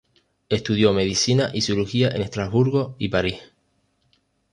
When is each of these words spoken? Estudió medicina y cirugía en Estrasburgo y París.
Estudió 0.49 0.93
medicina 0.93 1.51
y 1.53 1.61
cirugía 1.61 2.09
en 2.09 2.23
Estrasburgo 2.23 2.95
y 2.97 3.09
París. 3.09 3.35